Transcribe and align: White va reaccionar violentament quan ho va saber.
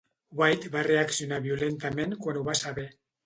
White 0.37 0.71
va 0.75 0.81
reaccionar 0.87 1.39
violentament 1.45 2.17
quan 2.25 2.39
ho 2.41 2.45
va 2.51 2.57
saber. 2.63 2.89